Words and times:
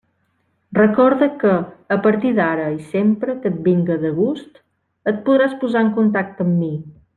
Recorda 0.77 1.27
que, 1.43 1.51
a 1.95 1.97
partir 2.07 2.31
d'ara 2.39 2.65
i 2.77 2.81
sempre 2.95 3.37
que 3.45 3.51
et 3.53 3.61
vinga 3.69 3.99
de 4.07 4.11
gust, 4.23 4.59
et 5.13 5.21
podràs 5.29 5.55
posar 5.65 5.85
en 5.89 5.95
contacte 6.01 6.49
amb 6.49 6.61
mi. 6.65 6.75